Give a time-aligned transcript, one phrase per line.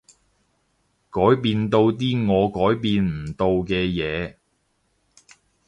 [1.11, 4.35] 改變到啲我改變唔到嘅嘢